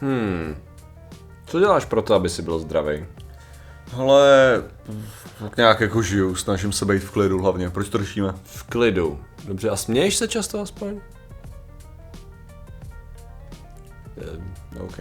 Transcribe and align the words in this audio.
Hmm. 0.00 0.56
Co 1.46 1.60
děláš 1.60 1.84
pro 1.84 2.02
to, 2.02 2.14
aby 2.14 2.28
si 2.28 2.42
byl 2.42 2.58
zdravý? 2.58 3.06
Ale 3.96 4.62
tak 5.38 5.56
nějak 5.56 5.80
jako 5.80 6.02
žiju, 6.02 6.34
snažím 6.34 6.72
se 6.72 6.84
být 6.84 7.02
v 7.02 7.10
klidu 7.10 7.38
hlavně. 7.38 7.70
Proč 7.70 7.88
to 7.88 7.98
řešíme? 7.98 8.34
V 8.44 8.62
klidu. 8.62 9.20
Dobře, 9.44 9.70
a 9.70 9.76
směješ 9.76 10.16
se 10.16 10.28
často 10.28 10.60
aspoň? 10.60 11.00
Uh, 14.76 14.84
OK. 14.84 14.98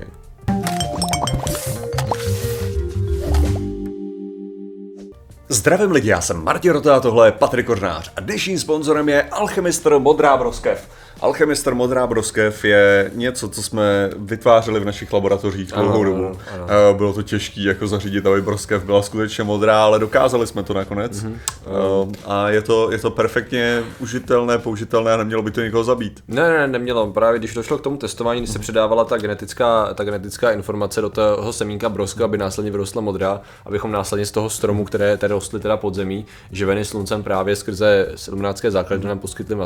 Zdravím 5.51 5.91
lidi, 5.91 6.09
já 6.09 6.21
jsem 6.21 6.43
Martin 6.43 6.71
Rota 6.71 6.95
a 6.95 6.99
tohle 6.99 7.27
je 7.27 7.31
Patrik 7.31 7.65
Kořnář 7.65 8.11
a 8.15 8.21
dnešním 8.21 8.59
sponzorem 8.59 9.09
je 9.09 9.23
Alchemistr 9.23 9.99
Modrá 9.99 10.37
broskev. 10.37 10.87
Alchemistr 11.21 11.73
Modrá 11.73 12.07
broskev 12.07 12.65
je 12.65 13.11
něco, 13.15 13.49
co 13.49 13.63
jsme 13.63 14.09
vytvářeli 14.17 14.79
v 14.79 14.85
našich 14.85 15.13
laboratořích 15.13 15.71
dlouhou 15.71 16.03
dobu. 16.03 16.25
Ano, 16.25 16.37
ano. 16.53 16.93
Bylo 16.93 17.13
to 17.13 17.23
těžké 17.23 17.61
jako 17.61 17.87
zařídit, 17.87 18.25
aby 18.25 18.41
broskev 18.41 18.83
byla 18.83 19.01
skutečně 19.01 19.43
modrá, 19.43 19.83
ale 19.83 19.99
dokázali 19.99 20.47
jsme 20.47 20.63
to 20.63 20.73
nakonec. 20.73 21.23
Mm-hmm. 21.23 22.13
A 22.25 22.49
je 22.49 22.61
to, 22.61 22.91
je 22.91 22.97
to 22.97 23.11
perfektně 23.11 23.83
užitelné, 23.99 24.57
použitelné 24.57 25.13
a 25.13 25.17
nemělo 25.17 25.41
by 25.41 25.51
to 25.51 25.61
nikoho 25.61 25.83
zabít. 25.83 26.23
Ne, 26.27 26.49
ne, 26.49 26.67
nemělo. 26.67 27.11
Právě 27.11 27.39
když 27.39 27.53
došlo 27.53 27.77
k 27.77 27.81
tomu 27.81 27.97
testování, 27.97 28.41
když 28.41 28.53
se 28.53 28.59
předávala 28.59 29.05
ta 29.05 29.17
genetická, 29.17 29.93
ta 29.93 30.03
genetická 30.03 30.51
informace 30.51 31.01
do 31.01 31.09
toho 31.09 31.53
semínka 31.53 31.89
broska, 31.89 32.25
aby 32.25 32.37
následně 32.37 32.71
vyrostla 32.71 33.01
modrá, 33.01 33.41
abychom 33.65 33.91
následně 33.91 34.25
z 34.25 34.31
toho 34.31 34.49
stromu, 34.49 34.85
které 34.85 35.17
tady 35.17 35.33
rostly 35.39 35.59
teda 35.59 35.77
pod 35.77 35.95
zemí, 35.95 36.25
živeny 36.51 36.85
sluncem 36.85 37.23
právě 37.23 37.55
skrze 37.55 38.07
iluminátské 38.27 38.71
základy 38.71 39.07
nám 39.07 39.19
poskytly 39.19 39.55
uh, 39.55 39.63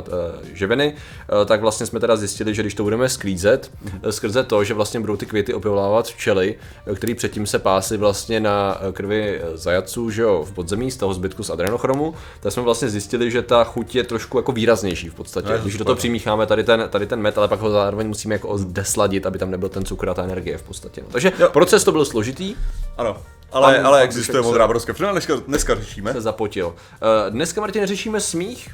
živiny, 0.53 0.93
uh, 0.93 1.45
tak 1.45 1.61
vlastně 1.61 1.85
jsme 1.85 1.99
teda 1.99 2.15
zjistili, 2.15 2.55
že 2.55 2.61
když 2.61 2.73
to 2.73 2.83
budeme 2.83 3.09
sklízet, 3.09 3.71
mm-hmm. 3.85 4.09
skrze 4.09 4.43
to, 4.43 4.63
že 4.63 4.73
vlastně 4.73 4.99
budou 4.99 5.17
ty 5.17 5.25
květy 5.25 5.53
opylovávat 5.53 6.07
včely, 6.07 6.55
který 6.95 7.15
předtím 7.15 7.47
se 7.47 7.59
pásly 7.59 7.97
vlastně 7.97 8.39
na 8.39 8.77
krvi 8.93 9.41
zajaců, 9.53 10.09
že 10.09 10.21
jo, 10.21 10.43
v 10.43 10.51
podzemí 10.51 10.91
z 10.91 10.97
toho 10.97 11.13
zbytku 11.13 11.43
z 11.43 11.49
adrenochromu, 11.49 12.13
tak 12.39 12.53
jsme 12.53 12.63
vlastně 12.63 12.89
zjistili, 12.89 13.31
že 13.31 13.41
ta 13.41 13.63
chuť 13.63 13.95
je 13.95 14.03
trošku 14.03 14.37
jako 14.37 14.51
výraznější 14.51 15.09
v 15.09 15.13
podstatě. 15.13 15.49
Ne, 15.49 15.59
když 15.61 15.77
do 15.77 15.85
toho 15.85 15.95
přimícháme 15.95 16.45
tady 16.45 16.63
ten, 16.63 16.85
tady 16.89 17.05
ten 17.05 17.21
met, 17.21 17.37
ale 17.37 17.47
pak 17.47 17.59
ho 17.59 17.71
zároveň 17.71 18.07
musíme 18.07 18.35
jako 18.35 18.59
desladit, 18.63 19.25
aby 19.25 19.39
tam 19.39 19.51
nebyl 19.51 19.69
ten 19.69 19.85
cukr 19.85 20.09
a 20.09 20.13
ta 20.13 20.23
energie 20.23 20.57
v 20.57 20.63
podstatě. 20.63 21.01
No. 21.01 21.07
Takže 21.11 21.31
jo. 21.39 21.49
proces 21.49 21.83
to 21.83 21.91
byl 21.91 22.05
složitý. 22.05 22.55
Ano. 22.97 23.17
Ale, 23.53 23.81
ale 23.81 24.01
existuje 24.01 24.41
modrá 24.41 24.67
broska. 24.67 24.93
Dneska, 25.11 25.35
dneska 25.35 25.75
řešíme. 25.75 26.13
Se 26.13 26.21
zapotil. 26.21 26.75
Dneska, 27.29 27.61
Martin, 27.61 27.85
řešíme 27.85 28.19
smích, 28.19 28.69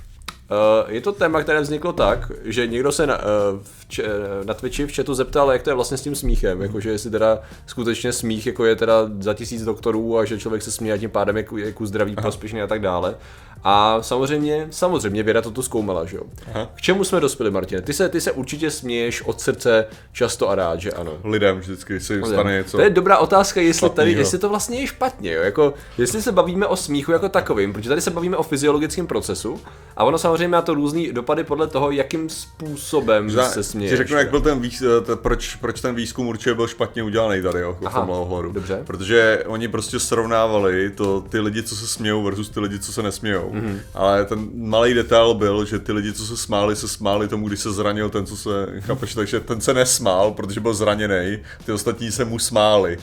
Uh, 0.50 0.92
je 0.94 1.02
to 1.02 1.12
téma, 1.12 1.42
které 1.42 1.62
vzniklo 1.62 1.94
tak, 1.94 2.32
že 2.44 2.68
někdo 2.68 2.92
se 2.92 3.08
na, 3.08 3.18
uh, 3.18 3.24
v 3.64 3.79
č, 3.90 4.04
na 4.46 4.54
Twitchi 4.54 4.88
v 4.88 4.96
chatu 4.96 5.14
zeptal, 5.14 5.52
jak 5.52 5.62
to 5.62 5.70
je 5.70 5.74
vlastně 5.74 5.98
s 5.98 6.02
tím 6.02 6.16
smíchem, 6.16 6.58
mm. 6.58 6.64
jakože 6.64 6.90
jestli 6.90 7.10
teda 7.10 7.40
skutečně 7.66 8.14
smích 8.14 8.48
jako 8.48 8.66
je 8.66 8.76
teda 8.76 8.94
za 9.20 9.34
tisíc 9.34 9.64
doktorů 9.64 10.18
a 10.18 10.26
že 10.26 10.40
člověk 10.40 10.62
se 10.62 10.72
smí 10.72 10.92
a 10.92 10.98
tím 10.98 11.10
pádem 11.10 11.38
je, 11.38 11.46
je 11.56 11.72
ku 11.72 11.86
zdraví 11.86 12.16
prospěšný 12.16 12.62
a 12.62 12.68
tak 12.68 12.82
dále. 12.82 13.16
A 13.64 14.02
samozřejmě, 14.02 14.68
samozřejmě 14.72 15.24
Věda 15.24 15.42
to 15.42 15.52
tu 15.52 15.62
zkoumala, 15.62 16.06
že 16.06 16.18
jo. 16.18 16.24
Aha. 16.48 16.70
K 16.76 16.82
čemu 16.82 17.04
jsme 17.04 17.20
dospěli, 17.20 17.52
Martin? 17.52 17.82
Ty 17.82 17.94
se, 17.94 18.10
ty 18.10 18.22
se 18.22 18.32
určitě 18.32 18.72
směješ 18.72 19.22
od 19.22 19.42
srdce 19.42 19.86
často 20.12 20.50
a 20.50 20.56
rád, 20.56 20.80
že 20.80 20.92
ano. 20.92 21.14
Lidem 21.24 21.60
vždycky 21.60 22.00
se 22.00 22.14
jim 22.14 22.26
stane 22.26 22.58
něco. 22.58 22.78
To 22.78 22.84
je 22.84 22.90
dobrá 22.90 23.18
otázka, 23.18 23.62
jestli 23.62 23.90
tady, 23.90 24.12
jestli 24.12 24.38
to 24.38 24.50
vlastně 24.50 24.80
je 24.80 24.88
špatně, 24.88 25.34
jo. 25.34 25.42
Jako, 25.42 25.74
jestli 25.98 26.22
se 26.22 26.32
bavíme 26.32 26.68
o 26.68 26.76
smíchu 26.76 27.12
jako 27.12 27.30
takovým, 27.30 27.74
protože 27.74 27.90
tady 27.90 28.02
se 28.02 28.12
bavíme 28.12 28.38
o 28.38 28.44
fyziologickém 28.44 29.08
procesu 29.08 29.60
a 29.98 30.04
ono 30.04 30.18
samozřejmě 30.18 30.48
má 30.48 30.62
to 30.62 30.74
různý 30.74 31.12
dopady 31.12 31.44
podle 31.44 31.68
toho, 31.68 31.92
jakým 31.92 32.30
způsobem 32.30 33.30
Zna, 33.30 33.50
se 33.50 33.64
směješ. 33.80 33.92
Ti 33.92 33.98
řeknu, 33.98 34.18
jak 34.18 34.30
byl 34.30 34.42
ten 34.42 34.60
výz, 34.60 34.80
t, 34.80 35.16
proč, 35.16 35.56
proč 35.56 35.82
ten 35.82 35.96
výzkum 35.96 36.28
určitě 36.28 36.54
byl 36.54 36.68
špatně 36.68 37.04
udělaný 37.04 37.42
tady, 37.42 37.60
jo, 37.60 37.78
v 37.82 37.94
tomhle 37.94 38.18
ohledu. 38.18 38.52
Dobře. 38.52 38.82
Protože 38.86 39.44
oni 39.46 39.68
prostě 39.68 40.00
srovnávali 40.00 40.90
to, 40.90 41.22
ty 41.22 41.40
lidi, 41.40 41.64
co 41.64 41.76
se 41.76 41.88
smějou 41.88 42.24
versus 42.24 42.50
ty 42.50 42.60
lidi, 42.60 42.80
co 42.80 42.94
se 42.94 43.04
nesmějou. 43.04 43.52
Mm-hmm. 43.54 43.80
Ale 43.94 44.26
ten 44.26 44.50
malý 44.56 44.94
detail 44.94 45.34
byl, 45.34 45.66
že 45.66 45.80
ty 45.80 45.92
lidi, 45.92 46.14
co 46.14 46.26
se 46.26 46.38
smáli, 46.38 46.76
se 46.76 46.88
smáli 46.88 47.28
tomu, 47.28 47.48
když 47.48 47.60
se 47.60 47.72
zranil 47.72 48.10
ten, 48.10 48.26
co 48.26 48.38
se, 48.38 48.50
chápeš, 48.80 49.16
takže 49.16 49.40
ten 49.40 49.62
se 49.62 49.74
nesmál, 49.74 50.32
protože 50.32 50.60
byl 50.60 50.74
zraněný, 50.74 51.40
ty 51.66 51.72
ostatní 51.72 52.12
se 52.12 52.26
mu 52.26 52.40
smáli. 52.40 52.98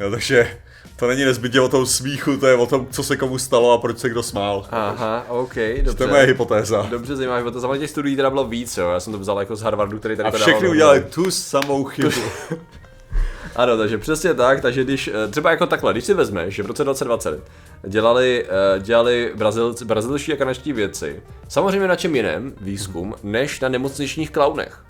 Jo, 0.00 0.10
takže 0.10 0.50
to 0.98 1.06
není 1.06 1.24
nezbytně 1.24 1.60
o 1.60 1.68
tom 1.68 1.86
smíchu, 1.86 2.36
to 2.36 2.46
je 2.46 2.54
o 2.54 2.66
tom, 2.66 2.86
co 2.90 3.02
se 3.02 3.16
komu 3.16 3.38
stalo 3.38 3.72
a 3.72 3.78
proč 3.78 3.98
se 3.98 4.08
kdo 4.08 4.22
smál. 4.22 4.66
Aha, 4.70 5.24
OK, 5.28 5.54
dobře. 5.54 5.94
To 5.94 6.02
je 6.02 6.08
moje 6.08 6.22
hypotéza. 6.22 6.86
Dobře, 6.90 7.16
zajímavá 7.16 7.38
hypotéza. 7.38 7.66
Ale 7.66 7.78
těch 7.78 7.90
studií 7.90 8.16
teda 8.16 8.30
bylo 8.30 8.44
víc, 8.44 8.76
jo. 8.76 8.90
Já 8.90 9.00
jsem 9.00 9.12
to 9.12 9.18
vzal 9.18 9.38
jako 9.38 9.56
z 9.56 9.62
Harvardu, 9.62 9.98
který 9.98 10.16
tady 10.16 10.28
A 10.28 10.32
všechny 10.32 10.68
udělali 10.68 11.00
tu 11.00 11.30
samou 11.30 11.84
chybu. 11.84 12.10
Ano, 13.56 13.76
takže 13.76 13.98
přesně 13.98 14.34
tak, 14.34 14.60
takže 14.60 14.84
když, 14.84 15.08
eh, 15.08 15.28
třeba 15.28 15.50
jako 15.50 15.66
takhle, 15.66 15.92
když 15.92 16.04
si 16.04 16.14
vezmeš, 16.14 16.54
že 16.54 16.62
v 16.62 16.66
roce 16.66 16.84
2020 16.84 17.40
dělali, 17.86 18.46
eh, 18.48 18.80
dělali 18.80 19.32
Brazil, 19.36 19.74
brazilští 19.84 20.32
a 20.32 20.36
kanadští 20.36 20.72
věci, 20.72 21.22
samozřejmě 21.48 21.88
na 21.88 21.96
čem 21.96 22.16
jiném 22.16 22.52
výzkum, 22.60 23.14
než 23.22 23.60
na 23.60 23.68
nemocničních 23.68 24.30
klaunech 24.30 24.82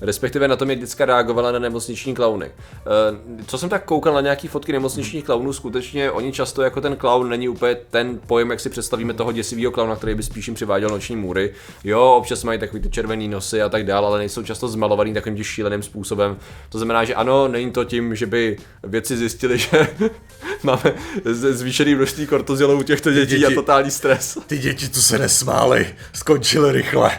respektive 0.00 0.48
na 0.48 0.56
tom, 0.56 0.70
jak 0.70 0.80
děcka 0.80 1.04
reagovala 1.04 1.52
na 1.52 1.58
nemocniční 1.58 2.14
klauny. 2.14 2.46
Eh, 2.46 3.44
co 3.46 3.58
jsem 3.58 3.68
tak 3.68 3.84
koukal 3.84 4.14
na 4.14 4.20
nějaký 4.20 4.48
fotky 4.48 4.72
nemocničních 4.72 5.24
klaunů, 5.24 5.52
skutečně 5.52 6.10
oni 6.10 6.32
často 6.32 6.62
jako 6.62 6.80
ten 6.80 6.96
klaun 6.96 7.28
není 7.28 7.48
úplně 7.48 7.76
ten 7.90 8.20
pojem, 8.26 8.50
jak 8.50 8.60
si 8.60 8.70
představíme 8.70 9.14
toho 9.14 9.32
děsivého 9.32 9.72
klauna, 9.72 9.96
který 9.96 10.14
by 10.14 10.22
spíš 10.22 10.48
jim 10.48 10.54
přiváděl 10.54 10.88
noční 10.88 11.16
můry. 11.16 11.52
Jo, 11.84 12.14
občas 12.18 12.44
mají 12.44 12.58
takový 12.58 12.82
ty 12.82 12.90
červený 12.90 13.28
nosy 13.28 13.62
a 13.62 13.68
tak 13.68 13.84
dále, 13.84 14.06
ale 14.06 14.18
nejsou 14.18 14.42
často 14.42 14.68
zmalovaný 14.68 15.14
takovým 15.14 15.36
tím 15.36 15.44
šíleným 15.44 15.82
způsobem. 15.82 16.36
To 16.68 16.78
znamená, 16.78 17.04
že 17.04 17.14
ano, 17.14 17.48
není 17.48 17.70
to 17.70 17.84
tím, 17.84 18.14
že 18.14 18.26
by 18.26 18.56
věci 18.82 19.16
zjistili, 19.16 19.58
že 19.58 19.88
máme 20.62 20.94
zvýšený 21.30 21.94
množství 21.94 22.26
kortizolu 22.26 22.78
u 22.78 22.82
těchto 22.82 23.12
dětí, 23.12 23.30
děti, 23.30 23.46
a 23.46 23.54
totální 23.54 23.90
stres. 23.90 24.38
Ty 24.46 24.58
děti, 24.58 24.88
co 24.88 25.02
se 25.02 25.18
nesmály, 25.18 25.86
skončily 26.12 26.72
rychle. 26.72 27.18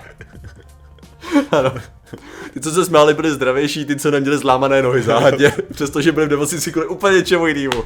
ano. 1.51 1.98
Ty, 2.53 2.59
co 2.59 2.71
se 2.71 2.85
smáli, 2.85 3.13
byli 3.13 3.31
zdravější, 3.31 3.85
ty, 3.85 3.95
co 3.95 4.11
neměli 4.11 4.37
zlámané 4.37 4.81
nohy 4.81 5.01
záhadně, 5.01 5.53
přestože 5.73 6.11
byli 6.11 6.25
v 6.25 6.29
nemocnici 6.29 6.71
kvůli 6.71 6.87
úplně 6.87 7.23
čemu 7.23 7.47
jinému. 7.47 7.83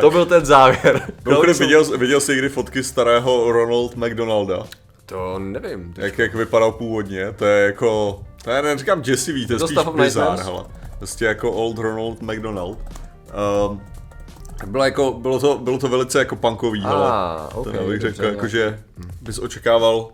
To 0.00 0.10
byl 0.10 0.26
ten 0.26 0.46
závěr. 0.46 1.12
Mimochodem, 1.24 1.56
viděl, 1.56 1.98
viděl 1.98 2.20
jsi 2.20 2.32
někdy 2.32 2.48
fotky 2.48 2.82
starého 2.82 3.52
Ronald 3.52 3.96
McDonalda? 3.96 4.66
To 5.06 5.38
nevím. 5.38 5.94
Jak, 5.96 6.18
jak 6.18 6.34
vypadal 6.34 6.72
původně, 6.72 7.32
to 7.32 7.44
je 7.44 7.66
jako, 7.66 8.20
to 8.44 8.50
je 8.50 8.62
neříkám 8.62 9.02
děsivý, 9.02 9.46
to 9.46 9.52
je 9.52 9.58
spíš 9.58 9.78
bizár, 9.96 10.38
hele. 10.38 10.64
Prostě 10.98 11.24
jako 11.24 11.52
Old 11.52 11.78
Ronald 11.78 12.22
McDonald. 12.22 12.78
Um, 13.68 13.80
bylo, 14.66 14.84
jako, 14.84 15.12
bylo, 15.12 15.38
to, 15.38 15.58
bylo 15.58 15.78
to 15.78 15.88
velice 15.88 16.18
jako 16.18 16.36
punkový, 16.36 16.82
ah, 16.84 16.88
hele. 16.88 17.10
Okay, 17.54 17.78
to 17.78 17.84
bych 17.86 18.00
řekl, 18.00 18.24
jako, 18.24 18.46
že 18.48 18.80
bys 19.22 19.38
očekával 19.38 20.08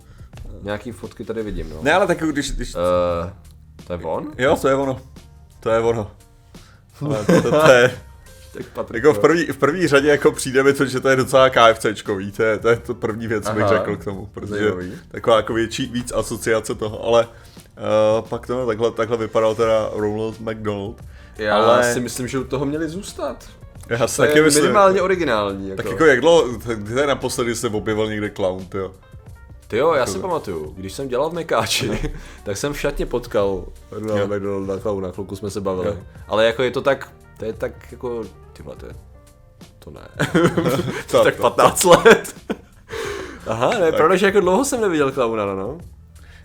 Nějaký 0.67 0.93
fotky 0.93 1.25
tady 1.25 1.43
vidím, 1.43 1.71
no. 1.71 1.77
Ne, 1.83 1.93
ale 1.93 2.07
tak 2.07 2.19
když... 2.19 2.53
když... 2.53 2.75
Uh, 2.75 2.81
to 3.87 3.93
je 3.93 3.99
on? 3.99 4.33
Jo, 4.39 4.57
to 4.63 4.69
je 4.69 4.75
ono. 4.75 5.01
To 5.61 5.71
je 5.71 5.79
ono. 5.79 6.11
Ale 7.01 7.25
to, 7.25 7.43
to, 7.43 7.51
to 7.51 7.73
je... 7.73 8.01
tak 8.53 8.67
Patrik, 8.67 9.05
jako 9.05 9.15
v 9.15 9.19
první, 9.19 9.45
v 9.45 9.57
první 9.57 9.87
řadě 9.87 10.09
jako 10.09 10.33
přijde 10.33 10.63
mi 10.63 10.73
to, 10.73 10.87
že 10.87 11.01
to 11.01 11.09
je 11.09 11.17
docela 11.17 11.51
KFCčkový, 11.51 12.33
to 12.33 12.43
je, 12.43 12.59
to 12.59 12.69
je 12.69 12.77
to 12.77 12.95
první 12.95 13.27
věc, 13.27 13.47
co 13.47 13.53
bych 13.53 13.67
řekl 13.69 13.97
k 13.97 14.05
tomu, 14.05 14.27
protože 14.27 14.55
zajímavý. 14.55 14.93
taková 15.11 15.37
jako 15.37 15.55
větší, 15.55 15.87
víc 15.87 16.13
asociace 16.13 16.75
toho, 16.75 17.05
ale 17.05 17.27
uh, 17.27 18.29
pak 18.29 18.47
to 18.47 18.67
takhle, 18.67 18.91
takhle 18.91 19.17
vypadal 19.17 19.55
teda 19.55 19.91
Ronald 19.93 20.41
McDonald. 20.41 21.03
Já 21.39 21.57
ale... 21.57 21.95
si 21.95 22.01
myslím, 22.01 22.29
že 22.29 22.39
u 22.39 22.45
toho 22.45 22.67
měli 22.67 22.89
zůstat. 22.89 23.49
Já 23.89 24.07
si 24.07 24.17
taky 24.17 24.43
myslím. 24.43 24.65
minimálně 24.65 25.03
originální. 25.03 25.69
Jako. 25.69 25.83
Tak 25.83 25.93
jako 25.93 26.05
jak 26.05 26.21
dlouho, 26.21 26.59
to 26.59 27.01
je 27.01 27.07
naposledy 27.07 27.55
se 27.55 27.69
objevil 27.69 28.07
někde 28.07 28.31
clown, 28.31 28.67
jo. 28.75 28.93
Ty 29.69 29.77
jo, 29.77 29.93
já 29.93 30.07
si 30.07 30.19
pamatuju, 30.19 30.73
když 30.77 30.93
jsem 30.93 31.09
dělal 31.09 31.31
v 31.31 31.35
Mekáči, 31.35 32.13
tak 32.45 32.57
jsem 32.57 32.73
v 32.73 32.81
šatně 32.81 33.07
potkal 33.07 33.65
Ronald 33.91 34.31
McDonalda 34.31 34.79
Klauna, 34.79 35.13
chvilku 35.13 35.37
jsme 35.37 35.51
se 35.51 35.61
bavili. 35.61 35.87
Jo. 35.89 35.97
Ale 36.29 36.47
jako 36.47 36.63
je 36.63 36.71
to 36.71 36.83
tak, 36.83 37.13
to 37.39 37.45
je 37.45 37.53
tak 37.53 37.93
jako, 37.93 38.25
ty 38.53 38.63
to 38.63 38.87
je, 38.87 38.93
to 39.79 39.91
ne. 39.91 40.09
to 41.11 41.25
tak 41.25 41.37
15 41.37 41.85
let. 41.85 42.35
Aha, 43.47 43.71
ne, 43.79 43.93
pravda, 43.93 44.17
že 44.17 44.27
jako 44.27 44.41
dlouho 44.41 44.65
jsem 44.65 44.81
neviděl 44.81 45.13
klauna, 45.13 45.47
no. 45.47 45.79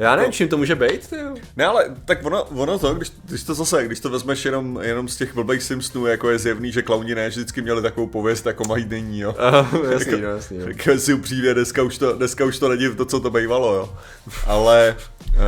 No. 0.02 0.08
Já 0.08 0.16
nevím, 0.16 0.32
čím 0.32 0.48
to 0.48 0.58
může 0.58 0.76
být, 0.76 1.10
ty 1.10 1.16
Ne, 1.58 1.66
ale 1.66 1.96
tak 2.06 2.26
ono, 2.26 2.44
ono 2.44 2.80
to, 2.80 2.94
když, 2.96 3.12
když 3.24 3.44
to 3.44 3.54
zase, 3.54 3.86
když 3.86 4.00
to 4.00 4.10
vezmeš 4.10 4.46
jenom, 4.46 4.80
jenom 4.82 5.08
z 5.08 5.18
těch 5.18 5.36
blbých 5.36 5.64
Simpsonů, 5.64 6.06
jako 6.06 6.30
je 6.30 6.40
zjevný, 6.40 6.72
že 6.72 6.82
klauni 6.82 7.16
ne 7.16 7.30
vždycky 7.30 7.62
měli 7.62 7.82
takovou 7.82 8.08
pověst, 8.08 8.46
jako 8.46 8.64
mají 8.68 8.86
nyní, 8.86 9.20
jo. 9.20 9.36
Aha, 9.38 9.80
jasný, 9.92 10.12
jako, 10.12 10.26
jasný. 10.26 10.58
Jako 10.58 11.00
si 11.00 11.14
upřímně, 11.14 11.54
dneska 11.54 11.84
už, 11.84 11.98
to, 11.98 12.14
dneska 12.14 12.46
už 12.46 12.60
to 12.60 12.70
není 12.70 12.96
to, 12.96 13.06
co 13.06 13.20
to 13.20 13.30
bývalo, 13.30 13.74
jo. 13.74 13.98
Ale 14.48 14.96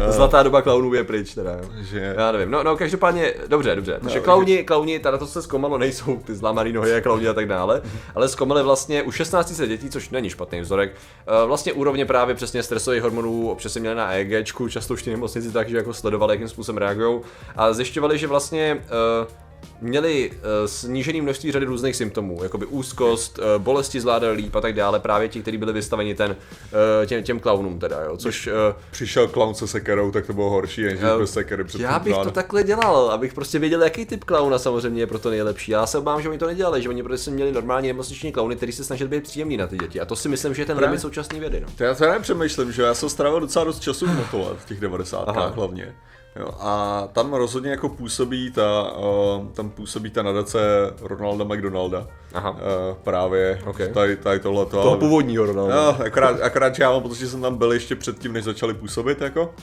Zlatá 0.09 0.43
doba 0.43 0.61
klaunů 0.61 0.93
je 0.93 1.03
pryč 1.03 1.33
teda. 1.35 1.51
Že- 1.81 2.13
Já 2.17 2.31
nevím, 2.31 2.51
no, 2.51 2.63
no 2.63 2.77
každopádně, 2.77 3.33
dobře, 3.47 3.75
dobře, 3.75 3.97
takže 4.01 4.19
klauni, 4.19 4.63
klauni, 4.63 4.99
teda 4.99 5.17
to 5.17 5.27
se 5.27 5.41
zkomalo, 5.41 5.77
nejsou 5.77 6.17
ty 6.17 6.35
zlámaný 6.35 6.71
nohy 6.73 6.95
a 6.95 7.01
klauni 7.01 7.27
a 7.27 7.33
tak 7.33 7.47
dále, 7.47 7.81
ale 8.15 8.27
zkomali 8.29 8.63
vlastně 8.63 9.03
u 9.03 9.11
16 9.11 9.55
set 9.55 9.67
dětí, 9.67 9.89
což 9.89 10.09
není 10.09 10.29
špatný 10.29 10.61
vzorek, 10.61 10.91
eh, 10.95 11.45
vlastně 11.47 11.73
úrovně 11.73 12.05
právě 12.05 12.35
přesně 12.35 12.63
stresových 12.63 13.01
hormonů, 13.01 13.49
občas 13.49 13.73
se 13.73 13.79
měli 13.79 13.95
na 13.95 14.11
EEGčku, 14.13 14.69
často 14.69 14.93
už 14.93 15.03
ty 15.03 15.09
nemocnici 15.09 15.51
takže 15.51 15.77
jako 15.77 15.93
sledovali, 15.93 16.33
jakým 16.33 16.49
způsobem 16.49 16.77
reagují 16.77 17.19
a 17.55 17.73
zjišťovali, 17.73 18.17
že 18.17 18.27
vlastně 18.27 18.77
eh, 19.23 19.43
měli 19.81 20.31
uh, 20.31 20.37
snížený 20.65 21.21
množství 21.21 21.51
řady 21.51 21.65
různých 21.65 21.95
symptomů, 21.95 22.43
jakoby 22.43 22.65
úzkost, 22.65 23.39
uh, 23.39 23.45
bolesti 23.57 24.01
zvládali 24.01 24.35
líp 24.35 24.55
a 24.55 24.61
tak 24.61 24.75
dále, 24.75 24.99
právě 24.99 25.29
ti, 25.29 25.41
kteří 25.41 25.57
byli 25.57 25.73
vystaveni 25.73 26.15
ten, 26.15 26.31
uh, 26.31 27.05
těm, 27.05 27.23
těm 27.23 27.39
klaunům 27.39 27.79
teda, 27.79 28.01
jo, 28.01 28.17
což... 28.17 28.47
Uh, 28.47 28.53
Přišel 28.91 29.27
klaun 29.27 29.55
se 29.55 29.67
sekerou, 29.67 30.11
tak 30.11 30.25
to 30.25 30.33
bylo 30.33 30.49
horší, 30.49 30.83
než 30.83 30.99
Eh, 31.03 31.19
bez 31.19 31.33
sekery 31.33 31.63
před 31.63 31.81
já 31.81 31.99
bych 31.99 32.17
to 32.17 32.31
takhle 32.31 32.63
dělal, 32.63 33.11
abych 33.11 33.33
prostě 33.33 33.59
věděl, 33.59 33.83
jaký 33.83 34.05
typ 34.05 34.23
klauna 34.23 34.59
samozřejmě 34.59 35.01
je 35.01 35.07
pro 35.07 35.19
to 35.19 35.29
nejlepší. 35.29 35.71
Já 35.71 35.85
se 35.85 35.97
obávám, 35.97 36.21
že 36.21 36.29
oni 36.29 36.37
to 36.37 36.47
nedělali, 36.47 36.81
že 36.81 36.89
oni 36.89 37.03
prostě 37.03 37.31
měli 37.31 37.51
normální 37.51 37.87
nemocniční 37.87 38.31
klauny, 38.31 38.55
který 38.55 38.71
se 38.71 38.83
snažili 38.83 39.09
být 39.09 39.23
příjemný 39.23 39.57
na 39.57 39.67
ty 39.67 39.77
děti. 39.77 40.01
A 40.01 40.05
to 40.05 40.15
si 40.15 40.29
myslím, 40.29 40.53
že 40.53 40.61
je 40.61 40.65
ten 40.65 40.77
Právě. 40.77 40.89
limit 40.89 41.01
současné 41.01 41.39
vědy. 41.39 41.59
No. 41.59 41.67
To 41.77 41.83
já 41.83 41.95
to 41.95 42.05
nepřemýšlím, 42.05 42.71
že 42.71 42.81
já 42.81 42.93
jsem 42.93 43.09
strávil 43.09 43.39
docela 43.39 43.65
dost 43.65 43.79
času 43.79 44.05
na 44.05 44.27
tohle, 44.31 44.55
v 44.57 44.65
těch 44.65 44.79
90. 44.79 45.23
Aha. 45.29 45.47
hlavně. 45.47 45.95
Jo, 46.39 46.49
a 46.59 47.03
tam 47.13 47.33
rozhodně 47.33 47.71
jako 47.71 47.89
působí 47.89 48.51
ta, 48.51 48.91
uh, 48.97 49.47
tam 49.47 49.69
působí 49.69 50.09
ta 50.09 50.23
nadace 50.23 50.59
Ronalda 51.01 51.43
McDonalda. 51.43 52.07
Aha. 52.33 52.51
Uh, 52.51 52.57
právě 53.03 53.61
Ok. 53.65 53.81
tady, 53.93 54.17
tady 54.17 54.39
tohle 54.39 54.65
to. 54.65 54.81
Toho 54.81 54.97
původního 54.97 55.45
Ronalda. 55.45 55.75
No, 55.75 56.05
akorát, 56.05 56.41
akorát, 56.41 56.75
že 56.75 56.83
já 56.83 56.91
mám 56.91 57.01
pocit, 57.01 57.19
že 57.19 57.27
jsem 57.27 57.41
tam 57.41 57.55
byl 57.55 57.71
ještě 57.71 57.95
předtím, 57.95 58.33
než 58.33 58.43
začali 58.43 58.73
působit, 58.73 59.21
jako. 59.21 59.53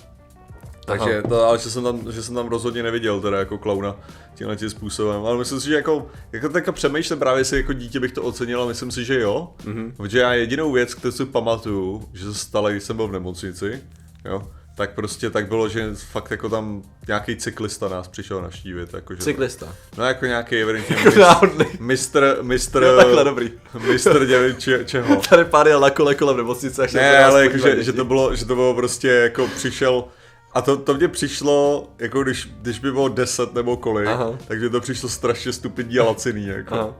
Takže 0.87 1.23
to, 1.29 1.45
ale 1.45 1.59
že 1.59 1.71
jsem, 1.71 1.83
tam, 1.83 2.13
že 2.13 2.23
jsem 2.23 2.35
tam 2.35 2.49
rozhodně 2.49 2.83
neviděl 2.83 3.21
teda 3.21 3.39
jako 3.39 3.59
klauna 3.59 3.97
tímhle 4.35 4.57
tím 4.57 4.71
způsobem, 4.71 5.27
ale 5.27 5.39
myslím 5.39 5.61
si, 5.61 5.69
že 5.69 5.75
jako, 5.75 6.07
jako 6.33 6.49
tak 6.49 6.75
přemýšlím 6.75 7.19
právě 7.19 7.45
si 7.45 7.57
jako 7.57 7.73
dítě 7.73 8.01
bych 8.01 8.13
to 8.13 8.23
ocenil 8.23 8.63
a 8.63 8.67
myslím 8.67 8.91
si, 8.91 9.05
že 9.05 9.21
jo, 9.21 9.49
mm-hmm. 9.65 9.93
protože 9.97 10.19
já 10.19 10.35
jedinou 10.35 10.73
věc, 10.73 10.95
kterou 10.95 11.13
si 11.13 11.25
pamatuju, 11.27 12.09
že 12.13 12.25
se 12.25 12.35
stala, 12.35 12.71
když 12.71 12.83
jsem 12.83 12.97
byl 12.97 13.09
v 13.09 13.13
nemocnici, 13.13 13.83
jo, 14.25 14.43
tak 14.75 14.95
prostě 14.95 15.31
tak 15.31 15.49
bylo, 15.49 15.69
že 15.69 15.91
fakt 15.95 16.31
jako 16.31 16.49
tam 16.49 16.83
nějaký 17.09 17.37
cyklista 17.37 17.89
nás 17.89 18.09
přišel 18.09 18.43
naštívit, 18.43 18.95
jakože, 18.95 19.23
Cyklista. 19.23 19.75
no 19.99 20.05
jako 20.05 20.27
nějaký 20.27 20.57
evidentně 20.57 20.97
Náhodný. 21.21 21.65
mistr, 21.81 22.39
mistr, 22.43 22.83
Jo, 22.83 22.97
takhle, 22.97 23.25
dobrý. 23.25 23.53
mistr 23.91 24.27
děvin, 24.27 24.57
če, 24.59 24.85
čeho. 24.85 25.17
Tady 25.31 25.45
pár 25.45 25.69
jel 25.69 25.81
na 25.81 25.91
kole 25.91 26.15
kolem 26.15 26.37
nemocnice. 26.37 26.87
Ne, 26.95 27.13
nás 27.13 27.33
ale 27.33 27.43
jako, 27.45 27.59
že, 27.59 27.83
že, 27.85 27.93
to 27.93 28.05
bylo, 28.05 28.35
že 28.37 28.45
to 28.45 28.55
bylo 28.55 28.75
prostě 28.75 29.09
jako 29.09 29.47
přišel 29.57 30.05
a 30.53 30.63
to, 30.63 30.77
to 30.77 30.95
mně 30.95 31.09
přišlo, 31.09 31.89
jako 31.99 32.23
když, 32.23 32.49
když 32.63 32.79
by 32.79 32.93
bylo 32.93 33.09
10 33.09 33.55
nebo 33.55 33.77
kolik, 33.77 34.07
Aha. 34.07 34.39
takže 34.49 34.71
to 34.71 34.81
přišlo 34.81 35.09
strašně 35.09 35.53
stupidní 35.53 35.99
a 35.99 36.05
laciný, 36.05 36.47
jako. 36.47 36.75
Aha. 36.75 36.95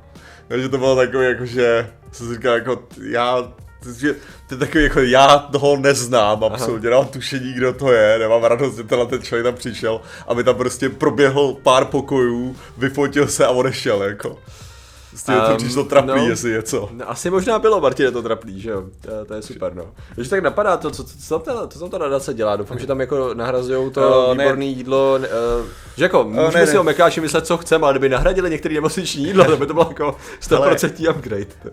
Takže 0.49 0.69
to 0.69 0.79
bylo 0.79 0.97
takový, 0.97 1.25
jako, 1.25 1.47
že 1.47 1.91
jsem 2.13 2.27
si 2.29 2.35
říkal, 2.35 2.55
jako, 2.55 2.83
já, 3.03 3.53
že, 3.97 4.15
to 4.49 4.55
je 4.55 4.59
takový, 4.59 4.85
jako, 4.85 5.01
já 5.01 5.39
toho 5.39 5.77
neznám, 5.77 6.45
absolutně, 6.45 6.91
nemám 6.91 7.07
tušení, 7.07 7.53
kdo 7.53 7.73
to 7.73 7.93
je, 7.93 8.19
nemám 8.19 8.45
radost, 8.45 8.77
že 8.77 8.83
tenhle 8.83 9.07
ten 9.07 9.23
člověk 9.23 9.45
tam 9.45 9.55
přišel, 9.55 10.01
aby 10.27 10.45
tam 10.45 10.55
prostě 10.55 10.89
proběhl 10.89 11.57
pár 11.63 11.85
pokojů, 11.85 12.57
vyfotil 12.77 13.29
se 13.29 13.47
a 13.47 13.51
odešel, 13.51 14.03
jako. 14.03 14.39
Prostě 15.11 15.33
um, 15.33 15.41
to 15.41 15.51
Um, 15.51 15.57
přišlo 15.57 15.85
trapný, 15.85 16.13
no. 16.17 16.29
jestli 16.29 16.51
něco. 16.51 16.89
No, 16.93 17.11
asi 17.11 17.31
možná 17.31 17.59
bylo, 17.59 17.81
Martine, 17.81 18.11
to 18.11 18.23
trapný, 18.23 18.61
že 18.61 18.71
jo? 18.71 18.85
To, 19.01 19.25
to 19.25 19.35
je 19.35 19.43
super, 19.43 19.75
no. 19.75 19.85
Když 20.15 20.29
tak 20.29 20.43
napadá 20.43 20.77
to, 20.77 20.91
co, 20.91 21.05
co, 21.05 21.19
co, 21.19 21.39
tam 21.39 21.57
ta, 21.57 21.67
co 21.69 21.79
tam 21.79 21.91
ta 21.91 21.99
nadace 21.99 22.35
dělá, 22.35 22.57
doufám, 22.57 22.79
že 22.79 22.87
tam 22.87 23.01
jako 23.01 23.35
nahrazují 23.35 23.91
to 23.91 24.31
Eh, 24.31 24.35
ne. 24.35 24.45
výborné 24.45 24.65
jídlo, 24.65 25.19
uh, 25.19 25.67
že 25.97 26.05
jako, 26.05 26.25
můžeme 26.25 26.61
ne, 26.61 26.67
si 26.67 26.73
ne. 26.73 26.81
o 26.81 26.83
Mekáši 26.85 27.21
myslet, 27.21 27.47
co 27.47 27.57
chceme, 27.59 27.85
ale 27.85 27.93
kdyby 27.93 28.09
nahradili 28.09 28.51
některé 28.51 28.75
nemocniční 28.75 29.25
jídlo, 29.25 29.45
to 29.45 29.57
by 29.57 29.67
to 29.67 29.73
bylo 29.75 29.87
jako 29.89 30.17
100% 30.43 31.11
upgrade. 31.11 31.47
Uh, 31.65 31.71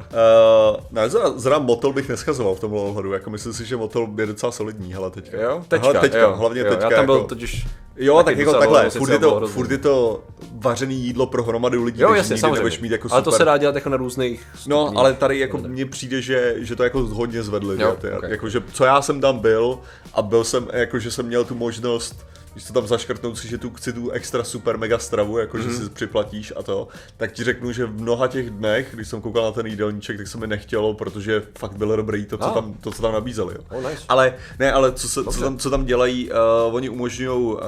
ne, 0.91 1.09
zra, 1.09 1.29
zra 1.35 1.59
motel 1.59 1.93
bych 1.93 2.09
neschazoval 2.09 2.55
v 2.55 2.59
tomhle 2.59 2.81
ohledu, 2.81 3.13
jako 3.13 3.29
myslím 3.29 3.53
si, 3.53 3.65
že 3.65 3.77
motel 3.77 4.07
je 4.17 4.25
docela 4.25 4.51
solidní, 4.51 4.93
hele 4.93 5.11
teďka. 5.11 5.41
Jo? 5.41 5.63
Teďka, 5.67 5.87
hele, 5.87 5.99
teďka 5.99 6.19
jo, 6.19 6.35
hlavně 6.35 6.61
jo, 6.61 6.69
teďka. 6.69 6.89
Já 6.91 6.97
tam 6.97 7.05
byl 7.05 7.15
jako, 7.15 7.27
totiž... 7.27 7.67
Jo, 7.99 8.23
tak 8.23 8.37
jako 8.37 8.53
takhle, 8.53 8.89
furt 8.89 9.09
je, 9.09 9.19
to, 9.19 9.47
furt 9.47 9.71
je 9.71 9.77
to 9.77 10.23
vařený 10.51 10.95
jídlo 10.95 11.25
pro 11.25 11.43
hromadu 11.43 11.83
lidí, 11.83 12.01
Jo, 12.01 12.07
takže 12.07 12.17
jasně, 12.17 12.33
nikdy 12.33 12.41
samozřejmě. 12.41 12.55
nebudeš 12.55 12.79
mít 12.79 12.91
jako 12.91 13.07
ale 13.11 13.23
to 13.31 13.37
se 13.37 13.45
dá 13.45 13.57
dělat 13.57 13.75
jako 13.75 13.89
na 13.89 13.97
různých 13.97 14.43
No, 14.67 14.81
stupních. 14.83 14.99
ale 14.99 15.13
tady 15.13 15.39
jako 15.39 15.57
mně 15.57 15.85
přijde, 15.85 16.21
že, 16.21 16.55
že 16.57 16.75
to 16.75 16.83
jako 16.83 16.99
hodně 16.99 17.43
zvedli, 17.43 17.81
Jo, 17.81 17.91
že, 18.01 18.01
ty, 18.09 18.15
ok. 18.17 18.23
jako, 18.27 18.49
že 18.49 18.63
co 18.73 18.85
já 18.85 19.01
jsem 19.01 19.21
tam 19.21 19.39
byl 19.39 19.79
a 20.13 20.21
byl 20.21 20.43
jsem, 20.43 20.67
jako 20.73 20.99
že 20.99 21.11
jsem 21.11 21.25
měl 21.25 21.45
tu 21.45 21.55
možnost 21.55 22.25
když 22.57 22.67
to 22.67 22.73
tam 22.73 22.87
zaškrtnout 22.87 23.37
si, 23.37 23.47
že 23.47 23.57
tu 23.57 23.69
chci 23.69 23.93
tu 23.93 24.09
extra 24.09 24.43
super 24.43 24.77
mega 24.77 24.97
stravu, 24.99 25.37
jako 25.37 25.57
Mhm. 25.57 25.69
že 25.69 25.75
si 25.77 25.89
připlatíš 25.89 26.53
a 26.57 26.63
to, 26.63 26.87
tak 27.17 27.31
ti 27.31 27.43
řeknu, 27.43 27.71
že 27.71 27.85
v 27.85 28.01
mnoha 28.01 28.27
těch 28.27 28.49
dnech, 28.49 28.87
když 28.93 29.07
jsem 29.07 29.21
koukal 29.21 29.43
na 29.43 29.51
ten 29.51 29.67
jídelníček, 29.67 30.17
tak 30.17 30.27
se 30.27 30.37
mi 30.37 30.47
nechtělo, 30.47 30.93
protože 30.93 31.43
fakt 31.57 31.77
bylo 31.77 31.95
dobrý 31.95 32.25
to, 32.25 32.37
co, 32.37 32.45
Ah. 32.45 32.53
tam, 32.53 32.73
to, 32.81 32.91
co 32.91 33.01
tam 33.01 33.13
nabízeli. 33.13 33.55
Jo. 33.55 33.61
Oh, 33.69 33.89
nice. 33.89 34.03
Ale 34.09 34.33
ne, 34.59 34.71
ale 34.71 34.91
co, 34.91 35.09
se, 35.09 35.23
co, 35.23 35.41
tam, 35.41 35.57
co 35.57 35.69
tam 35.69 35.85
dělají, 35.85 36.29
uh, 36.31 36.75
oni 36.75 36.89
umožňují 36.89 37.29
uh, 37.53 37.59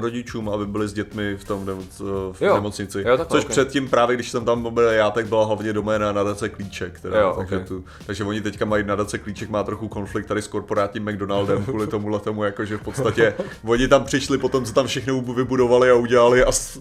rodičům, 0.00 0.48
aby 0.48 0.66
byli 0.66 0.88
s 0.88 0.92
dětmi 0.92 1.36
v 1.36 1.44
tom 1.44 1.66
nemoc, 1.66 2.00
v 2.32 2.36
Jo. 2.42 2.54
nemocnici. 2.54 2.98
Jo, 3.06 3.16
takhle, 3.16 3.26
což 3.40 3.44
ok. 3.44 3.50
předtím 3.50 3.88
právě, 3.88 4.16
když 4.16 4.30
jsem 4.30 4.44
tam 4.44 4.74
byl 4.74 4.82
já, 4.84 5.10
tak 5.10 5.26
byla 5.26 5.44
hlavně 5.44 5.72
doména 5.72 6.12
nadace 6.12 6.48
Klíček. 6.48 7.00
Teda, 7.00 7.20
Jo, 7.20 7.34
takže, 7.38 7.58
ok. 7.58 7.68
tu, 7.68 7.84
takže 8.06 8.24
oni 8.24 8.40
teďka 8.40 8.64
mají 8.64 8.84
nadace 8.84 9.18
Klíček, 9.18 9.50
má 9.50 9.62
trochu 9.62 9.88
konflikt 9.88 10.26
tady 10.26 10.42
s 10.42 10.46
korporátním 10.48 11.04
McDonaldem 11.04 11.64
kvůli 11.64 11.86
tomu 11.86 12.18
tomu, 12.18 12.44
jakože 12.44 12.76
v 12.76 12.80
podstatě 12.82 13.34
oni 13.64 13.88
tam 13.88 14.04
přišli 14.04 14.23
potom, 14.38 14.64
co 14.64 14.72
tam 14.72 14.86
všechno 14.86 15.20
vybudovali 15.20 15.90
a 15.90 15.94
udělali 15.94 16.44
a 16.44 16.52
s, 16.52 16.78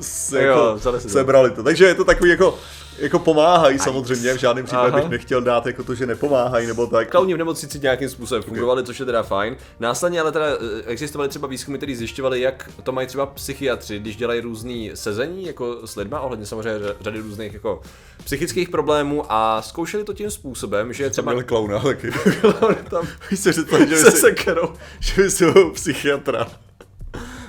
s, 0.00 0.32
Jo, 0.32 0.40
jako, 0.40 1.00
sebrali 1.00 1.50
to. 1.50 1.62
Takže 1.62 1.84
je 1.84 1.94
to 1.94 2.04
takový 2.04 2.30
jako, 2.30 2.58
jako 2.98 3.18
pomáhají 3.18 3.78
samozřejmě, 3.78 4.34
v 4.34 4.38
žádném 4.38 4.64
případě 4.64 4.88
Aha. 4.92 5.00
bych 5.00 5.10
nechtěl 5.10 5.40
dát 5.42 5.66
jako 5.66 5.84
to, 5.84 5.94
že 5.94 6.06
nepomáhají 6.06 6.66
nebo 6.66 6.86
tak. 6.86 7.10
Klauni 7.10 7.34
v 7.34 7.38
nemocnici 7.38 7.80
nějakým 7.80 8.08
způsobem 8.08 8.42
fungovali, 8.42 8.84
což 8.84 9.00
je 9.00 9.06
teda 9.06 9.22
fajn. 9.22 9.56
Následně 9.80 10.20
ale 10.20 10.32
teda 10.32 10.46
eh, 10.46 10.82
existovaly 10.86 11.28
třeba 11.28 11.48
výzkumy, 11.48 11.76
které 11.78 11.94
zjišťovaly, 11.96 12.40
jak 12.40 12.70
to 12.82 12.92
mají 12.92 13.06
třeba 13.06 13.26
psychiatři, 13.26 13.98
když 13.98 14.16
dělají 14.16 14.40
různý 14.40 14.90
sezení 14.94 15.46
jako 15.46 15.76
s 15.86 15.96
lidma, 15.96 16.20
ohledně 16.20 16.46
samozřejmě 16.46 16.78
ře- 16.86 16.94
řady 17.00 17.18
různých 17.20 17.54
jako 17.54 17.80
psychických 18.24 18.68
problémů 18.68 19.24
a 19.28 19.62
zkoušeli 19.62 20.04
to 20.04 20.12
tím 20.14 20.30
způsobem, 20.30 20.92
že 20.92 21.04
Tam 21.04 21.10
třeba 21.10 21.32
měli 21.32 21.44
klauna 21.44 21.78
taky. 21.78 22.10
tam 22.90 23.08
Víš 23.30 23.40
že 23.42 23.52
to, 23.64 23.78
že 23.78 23.86
by 23.86 23.96
se 23.96 24.10
sekerou. 24.10 24.72
že 25.00 25.22
by 25.22 25.30
si 25.30 25.52
byl 25.52 25.70
psychiatra. 25.70 26.46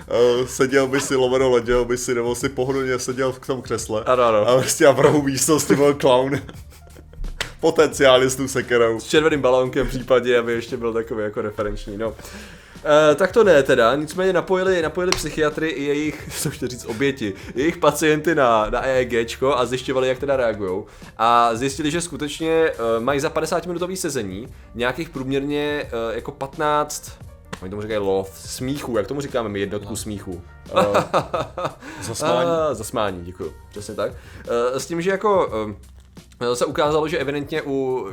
Uh, 0.09 0.47
seděl 0.47 0.87
by 0.87 1.01
si, 1.01 1.15
lomeno 1.15 1.49
leděl 1.49 1.85
by 1.85 1.97
si, 1.97 2.15
nebo 2.15 2.35
si 2.35 2.49
pohodlně 2.49 2.99
seděl 2.99 3.31
v 3.31 3.39
tom 3.39 3.61
křesle. 3.61 4.03
Ano, 4.05 4.23
ano. 4.23 4.47
A 4.47 4.57
prostě 4.57 4.87
a 4.87 4.91
v 4.91 4.99
rohu 4.99 5.21
místnosti 5.21 5.75
byl 5.75 5.93
clown. 5.93 6.41
Potenciálně 7.59 8.29
s 8.29 8.35
tou 8.35 8.47
sekerou. 8.47 8.99
s 8.99 9.03
červeným 9.03 9.41
balónkem 9.41 9.87
v 9.87 9.89
případě, 9.89 10.39
aby 10.39 10.53
ještě 10.53 10.77
byl 10.77 10.93
takový 10.93 11.23
jako 11.23 11.41
referenční, 11.41 11.97
no. 11.97 12.15
E, 13.11 13.15
tak 13.15 13.31
to 13.31 13.43
ne 13.43 13.63
teda, 13.63 13.95
nicméně 13.95 14.33
napojili, 14.33 14.81
napojili 14.81 15.11
psychiatry 15.11 15.67
i 15.67 15.83
jejich, 15.83 16.29
co 16.41 16.49
chtěl 16.49 16.67
říct, 16.67 16.85
oběti, 16.85 17.33
jejich 17.55 17.77
pacienty 17.77 18.35
na, 18.35 18.69
na 18.69 18.85
EEGčko 18.85 19.57
a 19.57 19.65
zjišťovali, 19.65 20.07
jak 20.07 20.19
teda 20.19 20.37
reagují. 20.37 20.83
A 21.17 21.55
zjistili, 21.55 21.91
že 21.91 22.01
skutečně 22.01 22.51
e, 22.51 22.73
mají 22.99 23.19
za 23.19 23.29
50 23.29 23.65
minutový 23.65 23.97
sezení 23.97 24.47
nějakých 24.75 25.09
průměrně 25.09 25.61
e, 25.61 26.15
jako 26.15 26.31
15 26.31 27.11
Oni 27.61 27.69
tomu 27.69 27.81
říkají 27.81 27.99
lov, 27.99 28.31
smíchu, 28.37 28.97
jak 28.97 29.07
tomu 29.07 29.21
říkáme 29.21 29.49
my 29.49 29.59
jednotku 29.59 29.95
smíchu? 29.95 30.41
Zasmání. 32.01 32.49
A, 32.49 32.73
zasmání, 32.73 33.25
děkuju. 33.25 33.53
Přesně 33.69 33.93
tak. 33.95 34.11
Eh, 34.73 34.79
S 34.79 34.85
tím, 34.85 35.01
že 35.01 35.09
jako 35.09 35.49
eh, 35.71 35.75
se 36.53 36.65
ukázalo, 36.65 37.07
že 37.07 37.17
evidentně 37.17 37.61
u, 37.61 38.07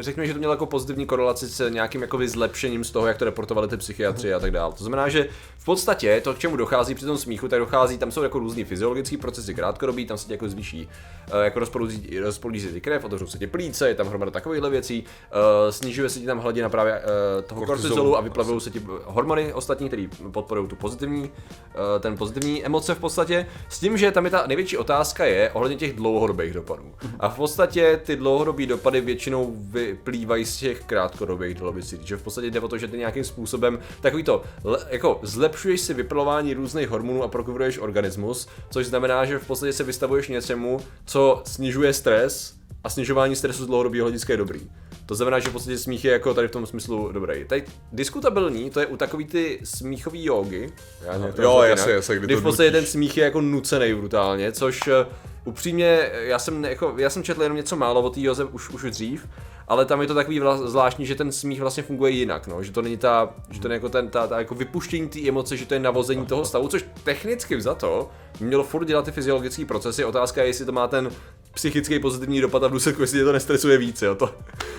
řekněme, 0.00 0.26
že 0.26 0.32
to 0.32 0.38
mělo 0.38 0.52
jako 0.52 0.66
pozitivní 0.66 1.06
korelaci 1.06 1.46
s 1.46 1.68
nějakým 1.70 2.02
jako 2.02 2.18
zlepšením 2.26 2.84
z 2.84 2.90
toho, 2.90 3.06
jak 3.06 3.16
to 3.16 3.24
reportovali 3.24 3.68
ty 3.68 3.76
psychiatři 3.76 4.34
a 4.34 4.40
tak 4.40 4.50
dále. 4.50 4.72
To 4.72 4.84
znamená, 4.84 5.08
že 5.08 5.28
v 5.58 5.64
podstatě 5.64 6.20
to, 6.24 6.34
k 6.34 6.38
čemu 6.38 6.56
dochází 6.56 6.94
při 6.94 7.06
tom 7.06 7.18
smíchu, 7.18 7.48
tak 7.48 7.58
dochází, 7.58 7.98
tam 7.98 8.10
jsou 8.10 8.22
jako 8.22 8.38
různý 8.38 8.64
fyziologické 8.64 9.16
procesy 9.16 9.54
krátkodobí, 9.54 10.06
tam 10.06 10.18
se 10.18 10.26
ti 10.26 10.32
jako 10.32 10.48
zvýší, 10.48 10.88
eh, 11.32 11.44
jako 11.44 11.58
rozproudí, 11.58 12.18
rozproudí 12.20 12.60
se 12.60 12.72
ti 12.72 12.80
krev, 12.80 13.04
otevřou 13.04 13.26
se 13.26 13.38
ti 13.38 13.46
plíce, 13.46 13.88
je 13.88 13.94
tam 13.94 14.06
hromada 14.06 14.30
takovýchhle 14.30 14.70
věcí, 14.70 15.04
eh, 15.30 15.72
snižuje 15.72 16.08
se 16.08 16.20
ti 16.20 16.26
tam 16.26 16.38
hladina 16.38 16.68
právě 16.68 16.92
eh, 16.92 17.42
toho 17.42 17.66
Kortizolu. 17.66 18.16
a 18.16 18.20
vyplavují 18.20 18.60
se 18.60 18.70
ti 18.70 18.82
hormony 19.04 19.52
ostatní, 19.52 19.88
které 19.88 20.06
podporují 20.30 20.68
tu 20.68 20.76
pozitivní, 20.76 21.30
ten 22.00 22.16
pozitivní 22.16 22.64
emoce 22.64 22.94
v 22.94 22.98
podstatě. 22.98 23.46
S 23.68 23.78
tím, 23.78 23.96
že 23.96 24.10
tam 24.10 24.24
je 24.24 24.30
ta 24.30 24.46
největší 24.46 24.76
otázka 24.76 25.24
je 25.24 25.50
ohledně 25.50 25.76
těch 25.76 25.92
dlouhodobých 25.92 26.54
dopadů. 26.54 26.94
A 27.20 27.28
v 27.28 27.36
podstatě 27.36 27.61
ty 28.04 28.16
dlouhodobé 28.16 28.66
dopady 28.66 29.00
většinou 29.00 29.52
vyplývají 29.56 30.44
z 30.44 30.56
těch 30.56 30.84
krátkodobých 30.84 31.54
dlouhodobých 31.54 31.94
že 32.04 32.16
v 32.16 32.22
podstatě 32.22 32.50
jde 32.50 32.60
o 32.60 32.68
to, 32.68 32.78
že 32.78 32.88
ty 32.88 32.98
nějakým 32.98 33.24
způsobem 33.24 33.78
takový 34.00 34.22
to, 34.22 34.42
jako 34.90 35.20
zlepšuješ 35.22 35.80
si 35.80 35.94
vyplavování 35.94 36.54
různých 36.54 36.88
hormonů 36.88 37.22
a 37.22 37.28
prokuvuješ 37.28 37.78
organismus, 37.78 38.48
což 38.70 38.86
znamená, 38.86 39.24
že 39.24 39.38
v 39.38 39.46
podstatě 39.46 39.72
se 39.72 39.84
vystavuješ 39.84 40.28
něčemu, 40.28 40.80
co 41.04 41.42
snižuje 41.46 41.92
stres 41.92 42.54
a 42.84 42.90
snižování 42.90 43.36
stresu 43.36 43.64
z 43.64 43.66
dlouhodobého 43.66 44.04
hlediska 44.04 44.32
je 44.32 44.36
dobrý. 44.36 44.60
To 45.06 45.14
znamená, 45.14 45.38
že 45.38 45.48
v 45.48 45.52
podstatě 45.52 45.78
smích 45.78 46.04
je 46.04 46.12
jako 46.12 46.34
tady 46.34 46.48
v 46.48 46.50
tom 46.50 46.66
smyslu 46.66 47.12
dobrý. 47.12 47.44
Tady 47.44 47.64
diskutabilní, 47.92 48.70
to 48.70 48.80
je 48.80 48.86
u 48.86 48.96
takový 48.96 49.24
ty 49.24 49.60
smíchový 49.64 50.24
jogy. 50.24 50.72
Já 51.02 51.32
to 51.32 51.42
Jo, 51.42 51.62
jasně, 51.62 51.92
jasně, 51.92 52.16
kdy 52.16 52.26
kdy 52.26 52.34
to 52.34 52.40
v 52.40 52.42
podstatě 52.42 52.70
ten 52.70 52.86
smích 52.86 53.16
je 53.16 53.24
jako 53.24 53.40
nucený 53.40 53.94
brutálně, 53.94 54.52
což 54.52 54.80
eh, 54.88 55.06
upřímně, 55.44 56.10
já 56.12 56.38
jsem, 56.38 56.64
jako, 56.64 56.94
já 56.96 57.10
jsem 57.10 57.22
četl 57.22 57.42
jenom 57.42 57.56
něco 57.56 57.76
málo 57.76 58.02
o 58.02 58.10
té 58.10 58.20
joze 58.20 58.44
už, 58.44 58.70
už 58.70 58.82
dřív, 58.82 59.28
ale 59.68 59.84
tam 59.84 60.00
je 60.00 60.06
to 60.06 60.14
takový 60.14 60.40
vla, 60.40 60.56
zvláštní, 60.56 61.06
že 61.06 61.14
ten 61.14 61.32
smích 61.32 61.60
vlastně 61.60 61.82
funguje 61.82 62.12
jinak, 62.12 62.46
no, 62.46 62.62
že 62.62 62.72
to 62.72 62.82
není 62.82 62.96
ta, 62.96 63.34
že 63.50 63.60
to 63.60 63.68
není 63.68 63.76
jako 63.76 63.88
ten, 63.88 64.08
ta, 64.08 64.26
ta 64.26 64.38
jako 64.38 64.54
vypuštění 64.54 65.08
té 65.08 65.28
emoce, 65.28 65.56
že 65.56 65.66
to 65.66 65.74
je 65.74 65.80
navození 65.80 66.26
toho 66.26 66.44
stavu, 66.44 66.68
což 66.68 66.84
technicky 67.04 67.56
vzato 67.56 68.10
by 68.38 68.44
mělo 68.44 68.64
furt 68.64 68.84
dělat 68.84 69.04
ty 69.04 69.12
fyziologické 69.12 69.64
procesy, 69.64 70.04
otázka 70.04 70.42
je, 70.42 70.48
jestli 70.48 70.64
to 70.64 70.72
má 70.72 70.88
ten 70.88 71.10
psychický 71.54 71.98
pozitivní 71.98 72.40
dopad 72.40 72.64
a 72.64 72.68
v 72.68 72.72
důsledku, 72.72 73.02
jestli 73.02 73.18
tě 73.18 73.24
to 73.24 73.32
nestresuje 73.32 73.78
víc, 73.78 74.02
jo, 74.02 74.14
to, 74.14 74.34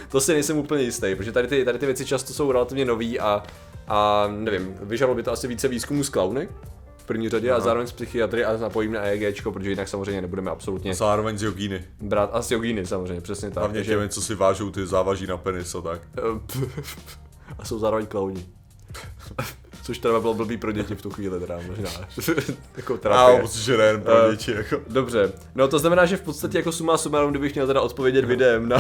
to 0.10 0.22
si 0.22 0.34
nejsem 0.34 0.58
úplně 0.58 0.84
jistý, 0.84 1.16
protože 1.16 1.32
tady 1.32 1.48
ty, 1.48 1.66
tady 1.66 1.80
ty 1.80 1.86
věci 1.86 2.06
často 2.06 2.34
jsou 2.34 2.52
relativně 2.52 2.86
nový 2.86 3.20
a, 3.20 3.44
a 3.88 4.28
nevím, 4.38 4.76
vyžadovalo 4.82 5.16
by 5.16 5.24
to 5.24 5.32
asi 5.32 5.48
více 5.48 5.68
výzkumu 5.68 6.04
z 6.04 6.10
klauny, 6.10 6.50
v 6.98 7.06
první 7.06 7.30
řadě 7.30 7.52
a 7.52 7.60
zároveň 7.60 7.88
z 7.88 7.92
psychiatry 7.92 8.46
a 8.46 8.58
napojím 8.58 8.92
na 8.92 9.02
EEG, 9.02 9.44
protože 9.54 9.70
jinak 9.70 9.88
samozřejmě 9.88 10.22
nebudeme 10.22 10.52
absolutně 10.52 10.96
Zároveň 10.96 11.38
z 11.38 11.44
jogíny. 11.44 11.86
brát 12.02 12.30
a 12.34 12.42
z 12.42 12.52
jogíny 12.52 12.86
samozřejmě, 12.86 13.22
přesně 13.22 13.50
tak. 13.50 13.58
Hlavně 13.58 13.84
těmi, 13.84 14.10
co 14.10 14.22
si 14.22 14.36
vážou 14.36 14.72
ty 14.72 14.86
závaží 14.86 15.28
na 15.28 15.38
penis 15.38 15.76
a 15.76 15.82
tak. 15.82 16.02
a 17.60 17.66
jsou 17.66 17.80
zároveň 17.80 18.06
klauni. 18.06 18.46
Což 19.84 19.98
teda 20.00 20.20
bylo 20.20 20.34
blbý 20.34 20.58
pro 20.58 20.72
děti 20.72 20.96
v 20.96 21.02
tu 21.02 21.10
chvíli 21.10 21.40
teda 21.40 21.60
možná. 21.68 21.90
jako 22.78 23.00
A 23.12 23.30
že 23.52 23.78
nejen 23.78 24.02
pro 24.02 24.14
Eh, 24.28 24.32
děti, 24.32 24.52
jako. 24.52 24.80
Dobře, 24.88 25.32
no 25.56 25.68
to 25.68 25.80
znamená, 25.80 26.06
že 26.06 26.18
v 26.18 26.22
podstatě 26.22 26.58
jako 26.58 26.72
suma 26.72 26.98
sumarum, 26.98 27.30
kdybych 27.30 27.54
měl 27.54 27.68
teda 27.68 27.82
odpovědět 27.82 28.26
videem 28.26 28.70
na, 28.70 28.78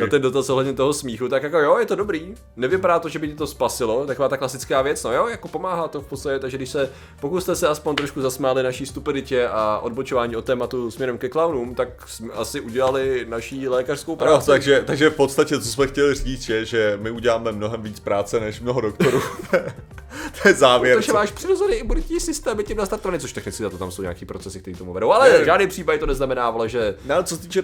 na 0.00 0.06
ten 0.10 0.22
dotaz 0.22 0.50
ohledně 0.50 0.72
toho 0.72 0.92
smíchu, 0.92 1.28
tak 1.28 1.42
jako 1.42 1.58
jo, 1.58 1.78
je 1.78 1.86
to 1.86 1.94
dobrý. 1.94 2.34
Nevypadá 2.56 2.98
to, 2.98 3.08
že 3.08 3.18
by 3.18 3.28
ti 3.28 3.34
to 3.34 3.46
spasilo, 3.46 4.06
taková 4.06 4.28
ta 4.28 4.36
klasická 4.36 4.82
věc, 4.82 5.04
no 5.04 5.12
jo, 5.12 5.26
jako 5.26 5.48
pomáhá 5.48 5.88
to 5.88 6.00
v 6.00 6.06
podstatě, 6.06 6.38
takže 6.38 6.56
když 6.56 6.70
se, 6.70 6.90
pokud 7.20 7.40
jste 7.40 7.56
se 7.56 7.68
aspoň 7.68 7.96
trošku 7.96 8.20
zasmáli 8.20 8.62
naší 8.62 8.86
stupiditě 8.86 9.48
a 9.48 9.78
odbočování 9.78 10.36
od 10.36 10.44
tématu 10.44 10.90
směrem 10.90 11.18
ke 11.18 11.28
klaunům, 11.28 11.74
tak 11.74 12.08
jsme 12.08 12.32
asi 12.32 12.60
udělali 12.60 13.26
naší 13.28 13.68
lékařskou 13.68 14.12
No, 14.12 14.16
práci. 14.16 14.46
takže, 14.46 14.82
takže 14.86 15.10
v 15.10 15.14
podstatě, 15.16 15.60
co 15.60 15.68
jsme 15.68 15.86
chtěli 15.86 16.14
říct, 16.14 16.48
je, 16.48 16.64
že 16.64 16.98
my 17.02 17.10
uděláme 17.10 17.52
mnohem 17.52 17.82
víc 17.82 18.00
práce 18.00 18.40
než 18.40 18.60
mnoho 18.60 18.80
doktorů. 18.80 19.20
to 20.42 20.48
je 20.48 20.54
závěr. 20.54 20.96
Protože 20.96 21.12
máš 21.12 21.30
přirozený 21.30 21.74
imunitní 21.74 22.20
systém, 22.20 22.58
je 22.58 22.64
tím 22.64 22.76
nastartovaný, 22.76 23.20
což 23.20 23.32
technicky 23.32 23.62
za 23.62 23.70
to 23.70 23.78
tam 23.78 23.90
jsou 23.90 24.02
nějaký 24.02 24.24
procesy, 24.26 24.60
které 24.60 24.76
tomu 24.76 24.92
vedou. 24.92 25.12
Ale 25.12 25.42
v 25.42 25.44
žádném 25.44 25.68
případě 25.68 25.98
to 25.98 26.06
neznamená, 26.06 26.50
vole, 26.50 26.68
že 26.68 26.94
No, 27.04 27.22
co 27.22 27.36
se 27.36 27.42
týče 27.42 27.62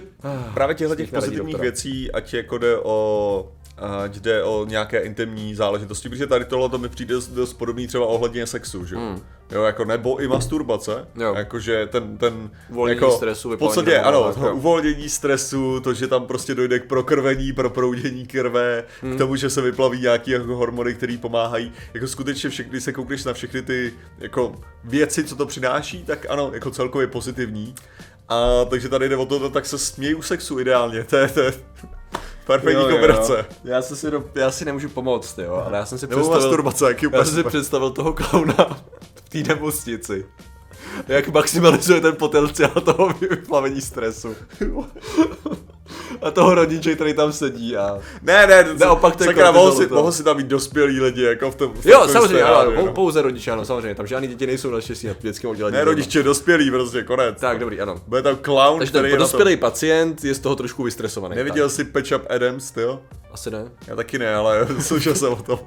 právě 0.54 0.74
těchto 0.74 0.94
těch 0.96 1.10
pozitivních 1.10 1.58
věcí, 1.58 2.12
ať 2.12 2.34
jako 2.34 2.58
jde 2.58 2.78
o 2.78 3.52
ať 3.78 4.16
jde 4.16 4.42
o 4.42 4.66
nějaké 4.68 4.98
intimní 5.00 5.54
záležitosti, 5.54 6.08
protože 6.08 6.26
tady 6.26 6.44
tohle 6.44 6.68
to 6.68 6.78
mi 6.78 6.88
přijde 6.88 7.14
dost, 7.34 7.52
podobný 7.52 7.86
třeba 7.86 8.06
ohledně 8.06 8.46
sexu, 8.46 8.84
že 8.84 8.96
hmm. 8.96 9.20
jo, 9.50 9.62
jako 9.62 9.84
nebo 9.84 10.16
i 10.16 10.28
masturbace, 10.28 11.08
Jo. 11.16 11.34
jakože 11.34 11.86
ten, 11.86 12.18
ten 12.18 12.50
Uvolnění 12.70 13.00
jako, 13.00 13.16
stresu, 13.16 13.50
v 13.50 13.56
podstatě 13.56 13.98
ano, 13.98 14.32
tak 14.32 14.54
uvolnění 14.54 15.08
stresu, 15.08 15.80
to, 15.80 15.94
že 15.94 16.06
tam 16.06 16.26
prostě 16.26 16.54
dojde 16.54 16.78
k 16.78 16.84
prokrvení, 16.86 17.52
proproudění 17.52 18.26
krve, 18.26 18.84
Hmm. 19.02 19.14
k 19.14 19.18
tomu, 19.18 19.36
že 19.36 19.50
se 19.50 19.62
vyplaví 19.62 20.00
nějaký 20.00 20.30
jako 20.30 20.56
hormony, 20.56 20.94
které 20.94 21.18
pomáhají, 21.20 21.72
jako 21.94 22.06
skutečně 22.06 22.50
všechny, 22.50 22.70
když 22.70 22.84
se 22.84 22.92
koukneš 22.92 23.24
na 23.24 23.32
všechny 23.32 23.62
ty 23.62 23.92
jako 24.18 24.54
věci, 24.84 25.24
co 25.24 25.36
to 25.36 25.46
přináší, 25.46 26.02
tak 26.04 26.26
ano, 26.28 26.50
jako 26.54 26.70
celkově 26.70 27.06
pozitivní. 27.06 27.74
A 28.28 28.64
takže 28.64 28.88
tady 28.88 29.08
jde 29.08 29.16
o 29.16 29.26
to, 29.26 29.50
tak 29.50 29.66
se 29.66 29.78
smějí 29.78 30.14
u 30.14 30.22
sexu 30.22 30.60
ideálně, 30.60 31.04
to 31.04 31.16
je, 31.16 31.28
to 31.28 31.40
je 31.40 31.52
perfektní 32.46 32.82
Jo, 32.82 32.88
kombinace. 32.90 33.32
jo. 33.38 33.44
Já, 33.64 33.82
se 33.82 33.96
si, 33.96 34.10
do, 34.10 34.24
já 34.34 34.50
si 34.50 34.64
nemůžu 34.64 34.88
pomoct, 34.88 35.38
jo, 35.38 35.62
ale 35.66 35.78
já 35.78 35.86
jsem 35.86 35.98
si 35.98 36.06
Nebo 36.08 36.20
představil, 36.20 36.42
masturbace, 36.42 36.84
jak 36.88 37.02
je 37.02 37.10
já 37.12 37.24
jsem 37.24 37.34
si 37.34 37.44
představil 37.44 37.90
toho 37.90 38.12
klauna 38.12 38.78
v 39.14 39.28
té 39.28 39.38
nemocnici. 39.54 40.26
Jak 41.08 41.28
maximalizuje 41.28 42.00
ten 42.00 42.16
potenciál 42.16 42.70
toho 42.70 43.08
vyplavení 43.08 43.80
stresu. 43.80 44.36
A 46.22 46.30
toho 46.30 46.54
rodiče, 46.54 46.94
který 46.94 47.14
tam 47.14 47.32
sedí 47.32 47.76
a... 47.76 47.98
Ne, 48.22 48.46
ne, 48.46 48.66
Naopak 48.78 49.16
to 49.16 49.24
je 49.24 49.26
sakra, 49.26 49.50
mohl 49.50 49.72
si, 49.72 49.86
mohl 49.86 50.12
si 50.12 50.22
tam 50.24 50.36
být 50.36 50.46
dospělí 50.46 51.00
lidi, 51.00 51.22
jako 51.22 51.50
v 51.50 51.54
tom 51.56 51.72
v 51.74 51.86
Jo, 51.86 52.08
samozřejmě, 52.08 52.42
ano, 52.42 52.70
no. 52.76 52.92
pouze 52.92 53.22
rodiče, 53.22 53.50
ano, 53.50 53.64
samozřejmě, 53.64 53.94
tam 53.94 54.06
žádný 54.06 54.28
děti 54.28 54.46
nejsou 54.46 54.70
naštěstí 54.70 55.06
na 55.06 55.14
dětském 55.20 55.50
oddělení. 55.50 55.76
Ne, 55.76 55.84
rodiče, 55.84 56.22
dospělí, 56.22 56.70
prostě, 56.70 57.02
konec. 57.02 57.40
Tak, 57.40 57.58
dobrý, 57.58 57.80
ano. 57.80 58.00
Bude 58.06 58.22
tam 58.22 58.36
clown, 58.36 58.78
Takže 58.78 58.90
který 58.90 59.02
ten 59.04 59.10
je 59.12 59.18
dospělý 59.18 59.56
pacient 59.56 60.24
je 60.24 60.34
z 60.34 60.38
toho 60.38 60.56
trošku 60.56 60.82
vystresovaný. 60.82 61.36
Neviděl 61.36 61.70
jsi 61.70 61.84
Patch 61.84 62.12
Up 62.16 62.22
Adams, 62.30 62.70
ty 62.70 62.80
jo? 62.80 63.00
Asi 63.32 63.50
ne. 63.50 63.64
Já 63.86 63.96
taky 63.96 64.18
ne, 64.18 64.34
ale 64.34 64.66
slyšel 64.80 65.14
jsem 65.14 65.32
o 65.32 65.42
tom. 65.42 65.58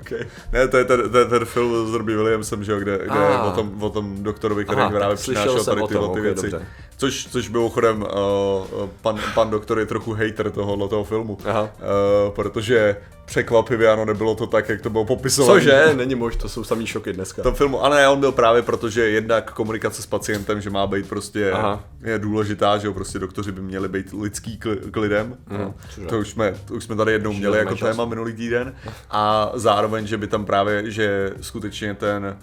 Okay. 0.00 0.18
Ne, 0.52 0.68
to 0.68 0.76
je 0.76 0.84
ten, 0.84 1.00
je 1.18 1.24
ten 1.24 1.44
film 1.44 1.90
s 1.90 1.94
Robbie 1.94 2.16
Williamsem, 2.16 2.64
že 2.64 2.72
jo, 2.72 2.78
kde, 2.78 2.98
kde 2.98 3.08
Ah. 3.18 3.48
o, 3.48 3.50
tom, 3.50 3.82
o 3.82 3.90
tom 3.90 4.22
doktorovi, 4.22 4.64
který 4.64 4.80
Aha, 4.80 4.90
právě 4.90 5.16
přinášel 5.16 5.64
jsem 5.64 5.74
tady 5.74 5.86
tyhle 5.88 6.02
ty 6.06 6.10
ok, 6.10 6.18
věci. 6.18 6.50
dobře. 6.50 6.66
Což, 6.96 7.28
což 7.30 7.50
mimochodem, 7.50 8.02
uh, 8.02 8.88
pan, 9.02 9.20
pan 9.34 9.50
doktor 9.50 9.78
je 9.78 9.86
trochu 9.86 10.12
hater 10.12 10.50
tohohle 10.50 10.88
toho 10.88 11.04
filmu. 11.04 11.38
Aha. 11.44 11.62
Uh, 11.62 12.34
protože 12.34 12.96
překvapivě 13.24 13.90
ano, 13.90 14.04
nebylo 14.04 14.34
to 14.34 14.46
tak, 14.46 14.68
jak 14.68 14.80
to 14.80 14.90
bylo 14.90 15.04
popisované. 15.04 15.60
Cože? 15.60 15.94
Není 15.96 16.14
možné, 16.14 16.40
to 16.40 16.48
jsou 16.48 16.64
samý 16.64 16.86
šoky 16.86 17.12
dneska. 17.12 17.42
V 17.42 17.44
tom 17.44 17.54
filmu, 17.54 17.84
ale 17.84 17.96
ne, 17.96 18.08
on 18.08 18.20
byl 18.20 18.32
právě 18.32 18.62
proto, 18.62 18.90
že 18.90 19.10
jednak 19.10 19.52
komunikace 19.52 20.02
s 20.02 20.06
pacientem, 20.06 20.60
že 20.60 20.70
má 20.70 20.86
být 20.86 21.08
prostě 21.08 21.50
Aha. 21.50 21.84
je 22.02 22.18
důležitá, 22.18 22.78
že 22.78 22.86
jo, 22.86 22.92
prostě 22.92 23.18
doktoři 23.18 23.52
by 23.52 23.60
měli 23.60 23.88
být 23.88 24.12
lidský 24.12 24.58
k, 24.58 24.76
k 24.90 24.96
lidem. 24.96 25.36
Mhm, 25.50 25.74
cože? 25.94 26.06
to, 26.06 26.18
už 26.18 26.28
jsme, 26.28 26.54
to 26.64 26.74
už 26.74 26.84
jsme 26.84 26.96
tady 26.96 27.12
jednou 27.12 27.32
měli 27.32 27.58
jako 27.58 27.76
čas. 27.76 27.88
téma 27.88 28.04
minulý 28.04 28.32
týden. 28.32 28.74
A 29.10 29.52
zároveň, 29.54 30.06
že 30.06 30.16
by 30.16 30.26
tam 30.26 30.44
právě, 30.44 30.90
že 30.90 31.32
skutečně 31.40 31.94
ten 31.94 32.38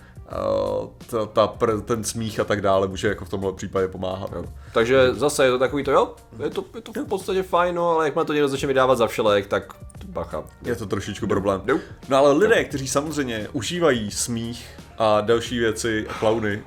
ta, 1.09 1.25
ta, 1.25 1.53
ten 1.85 2.03
smích 2.03 2.39
a 2.39 2.43
tak 2.43 2.61
dále 2.61 2.87
může 2.87 3.07
jako 3.07 3.25
v 3.25 3.29
tomhle 3.29 3.53
případě 3.53 3.87
pomáhat. 3.87 4.29
Jo. 4.35 4.45
Takže 4.73 5.13
zase 5.13 5.45
je 5.45 5.51
to 5.51 5.59
takový 5.59 5.83
to, 5.83 5.91
jo, 5.91 6.15
je 6.43 6.49
to, 6.49 6.65
je 6.75 6.81
to 6.81 6.91
v 6.93 7.07
podstatě 7.07 7.43
fajn, 7.43 7.75
no, 7.75 7.89
ale 7.89 8.05
jakmile 8.05 8.25
to 8.25 8.33
někdo 8.33 8.47
začne 8.47 8.67
vydávat 8.67 8.97
za 8.97 9.07
všelek, 9.07 9.47
tak 9.47 9.73
bacha. 10.05 10.43
Je 10.65 10.75
to 10.75 10.85
trošičku 10.85 11.27
problém. 11.27 11.61
No 12.09 12.17
ale 12.17 12.33
lidé, 12.33 12.63
kteří 12.63 12.87
samozřejmě 12.87 13.47
užívají 13.53 14.11
smích 14.11 14.67
a 14.97 15.21
další 15.21 15.59
věci, 15.59 16.05
klauny, 16.19 16.63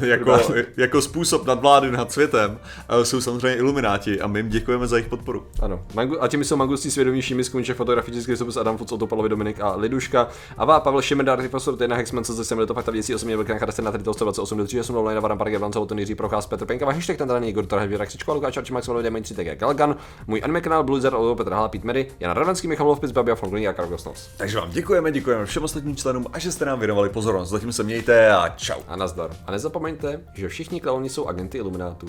jako, 0.00 0.38
jako 0.76 1.02
způsob 1.02 1.46
nadvlády 1.46 1.90
nad 1.90 2.12
světem, 2.12 2.58
eh, 2.88 3.04
jsou 3.04 3.20
samozřejmě 3.20 3.58
ilumináti 3.58 4.20
a 4.20 4.26
my 4.26 4.38
jim 4.38 4.48
děkujeme 4.48 4.86
za 4.86 4.96
jejich 4.96 5.08
podporu. 5.08 5.46
Ano, 5.62 5.84
a 6.20 6.28
těmi 6.28 6.44
jsou 6.44 6.56
mangustí 6.56 6.90
svědomí 6.90 7.20
Miss 7.34 7.48
Kunče, 7.48 7.74
fotografický 7.74 8.30
rysopis 8.30 8.56
Adam 8.56 8.78
Fuc, 8.78 8.92
Otopalovi 8.92 9.28
Dominik 9.28 9.60
a 9.60 9.76
Liduška. 9.76 10.28
A 10.56 10.64
vá, 10.64 10.80
Pavel 10.80 11.02
Šemendar, 11.02 11.48
Profesor 11.48 11.76
Tejna 11.76 11.96
Hexman, 11.96 12.24
co 12.24 12.34
zase 12.34 12.66
to 12.66 12.74
fakta 12.74 12.92
věcí, 12.92 13.14
osobně 13.14 13.36
velká 13.36 13.58
charakter 13.58 13.84
na 13.84 13.92
128 14.12 14.58
do 14.58 14.64
38, 14.64 14.96
Lolena 14.96 15.20
Varan, 15.20 15.38
Park, 15.38 15.52
Evran, 15.52 15.72
Celoton, 15.72 15.98
Jiří 15.98 16.14
Procházz, 16.14 16.46
Petr 16.46 16.66
Penka, 16.66 16.92
Hashtag 16.92 17.16
ten 17.16 17.28
tady 17.28 17.48
Igor 17.48 17.66
Tarhev, 17.66 17.90
Jirak 17.90 18.08
Křičko, 18.08 18.34
Lukáš 18.34 18.56
Arči, 18.56 18.72
Max, 18.72 18.86
Volodě, 18.86 19.10
Main 19.10 19.24
3 19.24 19.34
TG, 19.34 19.58
Galgan, 19.58 19.96
můj 20.26 20.40
anime 20.44 20.60
kanál 20.60 20.84
Blizzard, 20.84 21.16
Olo, 21.16 21.36
Petr 21.36 21.52
Hala, 21.52 21.68
Pít 21.68 21.84
Medy, 21.84 22.06
Jan 22.20 22.36
Ravenský, 22.36 22.68
Michal 22.68 22.86
Lovpic, 22.86 23.12
Babia, 23.12 23.34
Fonglini 23.34 23.68
a 23.68 23.72
Karol 23.72 23.90
Gosnos. 23.90 24.28
Takže 24.36 24.58
vám 24.58 24.70
děkujeme, 24.70 25.12
děkujeme 25.12 25.46
všem 25.46 25.64
ostatním 25.64 25.96
členům 25.96 26.26
a 26.32 26.38
že 26.38 26.52
jste 26.52 26.64
nám 26.64 26.78
věnovali 26.78 27.08
pozornost. 27.08 27.48
Zatím 27.48 27.67
se 27.72 27.82
mějte 27.82 28.32
a 28.32 28.48
čau. 28.48 28.80
A 28.88 28.96
nazdar. 28.96 29.30
A 29.46 29.50
nezapomeňte, 29.50 30.20
že 30.34 30.48
všichni 30.48 30.80
klauni 30.80 31.08
jsou 31.08 31.26
agenty 31.26 31.58
Illuminátů. 31.58 32.06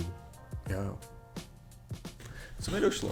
Jo, 0.69 0.81
jo. 0.81 0.97
Co 2.59 2.71
mi 2.71 2.81
došlo? 2.81 3.09